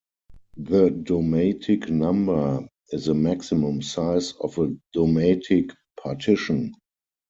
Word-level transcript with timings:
The 0.57 0.89
domatic 0.89 1.87
number 1.91 2.67
is 2.89 3.05
the 3.05 3.13
maximum 3.13 3.83
size 3.83 4.33
of 4.41 4.57
a 4.57 4.75
domatic 4.95 5.75
partition. 5.95 6.73